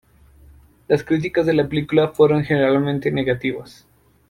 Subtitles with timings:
[0.87, 3.85] Las críticas de la película fueron generalmente negativas.